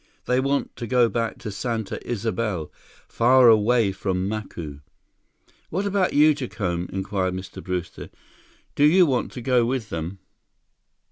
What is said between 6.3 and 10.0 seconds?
Jacome?" inquired Mr. Brewster. "Do you want to go with